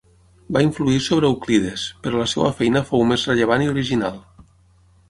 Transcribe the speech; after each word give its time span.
Va 0.55 0.61
influir 0.67 1.01
sobre 1.07 1.29
Euclides, 1.33 1.83
però 2.07 2.23
la 2.23 2.27
seva 2.33 2.51
feina 2.63 2.85
fou 2.91 3.07
més 3.13 3.31
rellevant 3.33 3.67
i 3.69 3.75
original. 3.77 4.21